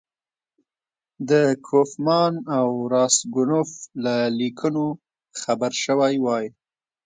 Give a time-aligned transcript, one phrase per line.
[1.29, 1.31] د
[1.67, 3.69] کوفمان او راسګونوف
[4.03, 4.85] له لیکونو
[5.41, 6.45] خبر شوی وای.